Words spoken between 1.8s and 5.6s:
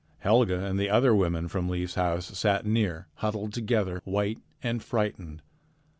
house sat near, huddled together, white and frightened.